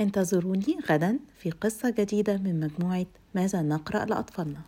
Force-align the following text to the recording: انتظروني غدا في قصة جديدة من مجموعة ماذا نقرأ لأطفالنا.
انتظروني 0.00 0.78
غدا 0.90 1.18
في 1.38 1.50
قصة 1.50 1.90
جديدة 1.90 2.36
من 2.36 2.60
مجموعة 2.60 3.06
ماذا 3.34 3.62
نقرأ 3.62 4.04
لأطفالنا. 4.04 4.60